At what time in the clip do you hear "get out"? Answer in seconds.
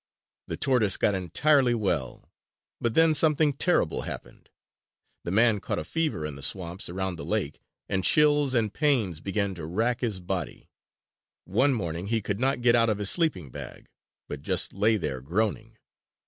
12.61-12.89